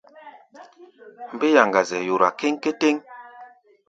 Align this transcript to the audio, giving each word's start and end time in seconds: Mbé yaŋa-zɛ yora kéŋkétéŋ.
Mbé 1.35 1.47
yaŋa-zɛ 1.55 1.97
yora 2.07 2.29
kéŋkétéŋ. 2.39 2.95